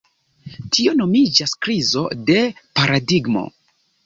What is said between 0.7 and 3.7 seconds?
Tio nomiĝas "krizo de paradigmo".